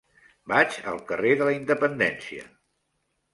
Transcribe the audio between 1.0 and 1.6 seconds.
carrer de la